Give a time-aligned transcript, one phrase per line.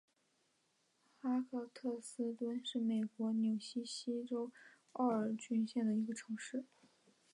[1.19, 4.51] 哈克特斯敦是美国纽泽西州
[4.93, 6.65] 沃伦郡的一个城市。